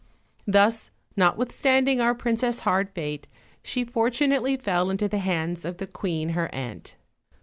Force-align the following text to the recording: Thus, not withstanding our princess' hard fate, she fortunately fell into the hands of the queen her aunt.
Thus, 0.47 0.89
not 1.15 1.37
withstanding 1.37 2.01
our 2.01 2.15
princess' 2.15 2.61
hard 2.61 2.89
fate, 2.89 3.27
she 3.63 3.83
fortunately 3.85 4.57
fell 4.57 4.89
into 4.89 5.07
the 5.07 5.19
hands 5.19 5.63
of 5.63 5.77
the 5.77 5.85
queen 5.85 6.29
her 6.29 6.49
aunt. 6.51 6.95